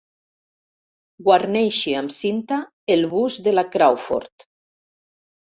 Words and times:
Guarneixi 1.27 1.93
amb 2.01 2.13
cinta 2.17 2.59
el 2.97 3.07
bust 3.15 3.47
de 3.49 3.55
la 3.57 3.65
Crawford. 3.77 4.51